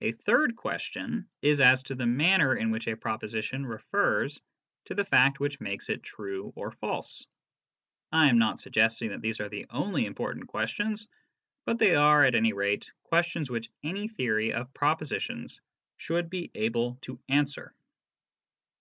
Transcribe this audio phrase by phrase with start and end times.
[0.00, 4.40] A third question is as to the manner in which a proposition refers
[4.86, 7.24] to the fact that makes it true or false.
[8.10, 11.06] I am not suggesting that these are the only important HOW PROPOSITIONS MEAN.
[11.06, 11.18] 7 questions,
[11.66, 15.60] but they are, at any rate, questions which any theory of propositions
[15.98, 17.72] should be able to answer.